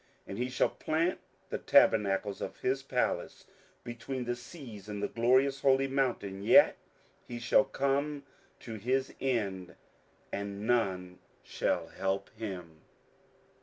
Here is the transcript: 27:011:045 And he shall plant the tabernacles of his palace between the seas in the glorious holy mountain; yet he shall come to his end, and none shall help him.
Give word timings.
27:011:045 0.01 0.09
And 0.29 0.37
he 0.39 0.49
shall 0.49 0.69
plant 0.69 1.19
the 1.49 1.57
tabernacles 1.59 2.41
of 2.41 2.61
his 2.61 2.81
palace 2.81 3.45
between 3.83 4.25
the 4.25 4.35
seas 4.35 4.89
in 4.89 4.99
the 4.99 5.07
glorious 5.07 5.61
holy 5.61 5.87
mountain; 5.87 6.41
yet 6.41 6.77
he 7.27 7.37
shall 7.37 7.65
come 7.65 8.23
to 8.61 8.77
his 8.77 9.13
end, 9.21 9.75
and 10.31 10.65
none 10.65 11.19
shall 11.43 11.89
help 11.89 12.31
him. 12.31 12.81